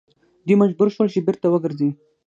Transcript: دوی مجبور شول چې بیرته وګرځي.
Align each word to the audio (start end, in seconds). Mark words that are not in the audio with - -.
دوی 0.45 0.55
مجبور 0.63 0.87
شول 0.95 1.07
چې 1.13 1.19
بیرته 1.27 1.47
وګرځي. 1.49 1.89